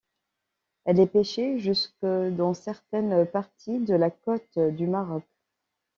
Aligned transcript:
Elle 0.85 0.99
est 0.99 1.05
pêchée 1.05 1.59
jusque 1.59 1.93
dans 2.03 2.55
certaines 2.55 3.23
parties 3.27 3.77
de 3.77 3.93
la 3.93 4.09
côte 4.09 4.57
du 4.57 4.87
Maroc. 4.87 5.21